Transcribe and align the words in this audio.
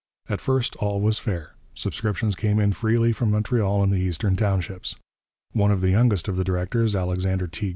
At 0.27 0.41
first 0.41 0.75
all 0.77 0.99
was 0.99 1.19
fair. 1.19 1.53
Subscriptions 1.75 2.33
came 2.33 2.57
in 2.59 2.71
freely 2.71 3.11
from 3.13 3.29
Montreal 3.29 3.83
and 3.83 3.91
the 3.93 3.97
Eastern 3.97 4.35
Townships. 4.35 4.95
One 5.51 5.69
of 5.69 5.81
the 5.81 5.91
youngest 5.91 6.27
of 6.27 6.37
the 6.37 6.43
directors, 6.43 6.95
Alexander 6.95 7.45
T. 7.45 7.69